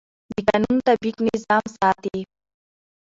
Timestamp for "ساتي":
1.77-2.17